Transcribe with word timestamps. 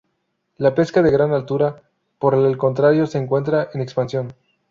La 0.57 0.73
"pesca 0.73 1.03
de 1.03 1.11
gran 1.11 1.31
altura", 1.31 1.83
por 2.17 2.33
el 2.33 2.57
contrario, 2.57 3.05
se 3.05 3.19
encuentra 3.19 3.69
en 3.71 3.81
expansión. 3.81 4.29